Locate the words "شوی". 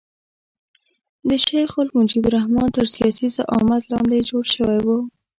4.55-4.79